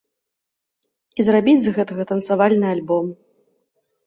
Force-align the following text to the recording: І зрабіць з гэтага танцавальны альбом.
І 1.19 1.25
зрабіць 1.27 1.55
з 1.67 1.75
гэтага 1.77 2.03
танцавальны 2.13 2.67
альбом. 2.73 3.05